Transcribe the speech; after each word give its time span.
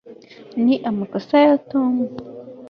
ni 0.63 0.75
amakosa 0.89 1.33
ya 1.45 1.55
tom 1.69 1.93